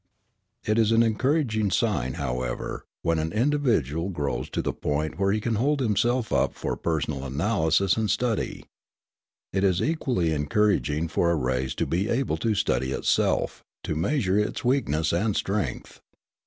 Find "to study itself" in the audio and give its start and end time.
12.37-13.63